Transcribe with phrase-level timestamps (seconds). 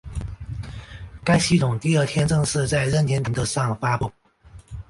[1.23, 4.11] 该系统第二天正式在任天堂的上发布。